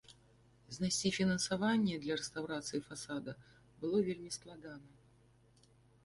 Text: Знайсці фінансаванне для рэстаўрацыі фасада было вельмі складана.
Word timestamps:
Знайсці 0.75 1.09
фінансаванне 1.17 1.95
для 2.05 2.13
рэстаўрацыі 2.21 2.79
фасада 2.87 3.35
было 3.83 3.97
вельмі 4.09 4.31
складана. 4.37 4.89